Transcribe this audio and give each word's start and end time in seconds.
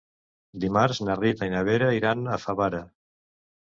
Dimarts 0.63 1.03
na 1.09 1.19
Rita 1.21 1.51
i 1.51 1.53
na 1.53 1.63
Vera 1.71 1.93
iran 2.01 2.27
a 2.39 2.43
Favara. 2.49 2.85